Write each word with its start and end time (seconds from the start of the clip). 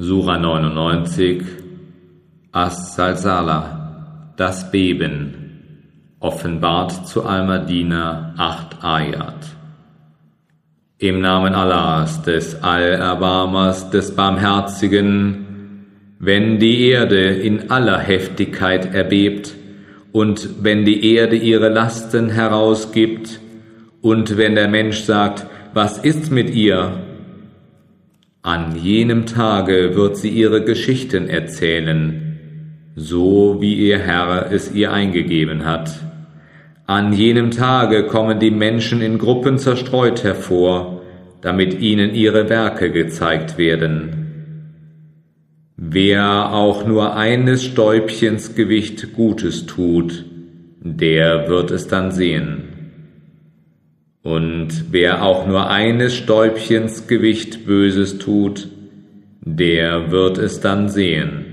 Sura 0.00 0.38
99 0.38 1.42
As-Salsala 2.52 4.32
Das 4.36 4.70
Beben 4.70 6.14
Offenbart 6.20 7.08
zu 7.08 7.24
Al-Madina 7.24 8.32
8 8.36 8.84
Ayat 8.84 9.56
Im 10.98 11.20
Namen 11.20 11.52
Allahs, 11.52 12.22
des 12.22 12.62
Allerbarmers, 12.62 13.90
des 13.90 14.14
Barmherzigen, 14.14 15.86
wenn 16.20 16.60
die 16.60 16.90
Erde 16.90 17.30
in 17.34 17.72
aller 17.72 17.98
Heftigkeit 17.98 18.94
erbebt 18.94 19.56
und 20.12 20.62
wenn 20.62 20.84
die 20.84 21.12
Erde 21.12 21.34
ihre 21.34 21.70
Lasten 21.70 22.30
herausgibt 22.30 23.40
und 24.00 24.36
wenn 24.36 24.54
der 24.54 24.68
Mensch 24.68 25.00
sagt, 25.00 25.48
was 25.74 25.98
ist 25.98 26.30
mit 26.30 26.50
ihr? 26.50 27.07
An 28.48 28.76
jenem 28.76 29.26
Tage 29.26 29.94
wird 29.94 30.16
sie 30.16 30.30
ihre 30.30 30.64
Geschichten 30.64 31.28
erzählen, 31.28 32.38
so 32.96 33.58
wie 33.60 33.74
ihr 33.74 33.98
Herr 33.98 34.50
es 34.50 34.72
ihr 34.72 34.90
eingegeben 34.90 35.66
hat. 35.66 35.90
An 36.86 37.12
jenem 37.12 37.50
Tage 37.50 38.04
kommen 38.04 38.40
die 38.40 38.50
Menschen 38.50 39.02
in 39.02 39.18
Gruppen 39.18 39.58
zerstreut 39.58 40.24
hervor, 40.24 41.02
damit 41.42 41.78
ihnen 41.78 42.14
ihre 42.14 42.48
Werke 42.48 42.90
gezeigt 42.90 43.58
werden. 43.58 44.94
Wer 45.76 46.50
auch 46.54 46.86
nur 46.86 47.16
eines 47.16 47.62
Stäubchens 47.62 48.54
Gewicht 48.54 49.12
Gutes 49.12 49.66
tut, 49.66 50.24
der 50.80 51.50
wird 51.50 51.70
es 51.70 51.86
dann 51.86 52.12
sehen. 52.12 52.77
Und 54.28 54.92
wer 54.92 55.22
auch 55.22 55.46
nur 55.46 55.70
eines 55.70 56.14
Stäubchens 56.14 57.06
Gewicht 57.06 57.64
Böses 57.64 58.18
tut, 58.18 58.68
der 59.40 60.10
wird 60.10 60.36
es 60.36 60.60
dann 60.60 60.90
sehen. 60.90 61.47